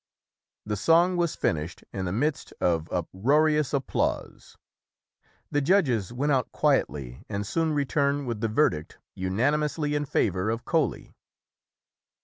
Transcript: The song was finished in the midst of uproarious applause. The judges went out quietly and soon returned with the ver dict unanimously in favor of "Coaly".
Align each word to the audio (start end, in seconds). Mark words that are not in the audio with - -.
The 0.65 0.75
song 0.75 1.15
was 1.15 1.35
finished 1.35 1.83
in 1.93 2.05
the 2.05 2.11
midst 2.11 2.53
of 2.59 2.91
uproarious 2.91 3.71
applause. 3.71 4.57
The 5.51 5.61
judges 5.61 6.11
went 6.11 6.31
out 6.31 6.51
quietly 6.51 7.23
and 7.29 7.45
soon 7.45 7.71
returned 7.73 8.25
with 8.25 8.41
the 8.41 8.47
ver 8.47 8.71
dict 8.71 8.97
unanimously 9.13 9.93
in 9.93 10.05
favor 10.05 10.49
of 10.49 10.65
"Coaly". 10.65 11.13